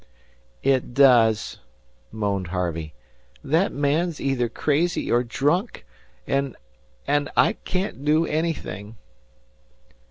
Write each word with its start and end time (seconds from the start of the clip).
"It 0.63 0.95
does," 0.95 1.59
moaned 2.11 2.47
Harvey. 2.47 2.95
"That 3.43 3.71
man's 3.71 4.19
either 4.19 4.49
crazy 4.49 5.11
or 5.11 5.23
drunk, 5.23 5.85
and 6.25 6.55
and 7.05 7.29
I 7.37 7.53
can't 7.53 8.03
do 8.03 8.25
anything." 8.25 8.95